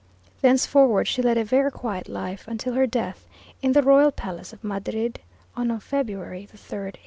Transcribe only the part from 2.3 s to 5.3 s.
until her death, in the Royal Palace of Madrid,